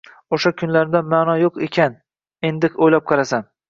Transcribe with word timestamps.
Oʻsha 0.37 0.51
kunlarimdan 0.61 1.07
maʼno 1.13 1.37
yoʻq 1.43 1.61
ekan, 1.69 2.01
endi 2.53 2.75
oʻylab 2.85 3.11
qarasam. 3.15 3.51